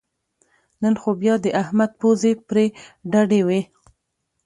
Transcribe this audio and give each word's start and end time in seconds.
نن 0.81 0.93
خو 1.01 1.09
بیا 1.21 1.33
د 1.43 1.45
احمد 1.61 1.91
پوزې 1.99 2.31
پرې 2.47 2.65
ډډې 3.11 3.41
وې 3.47 3.61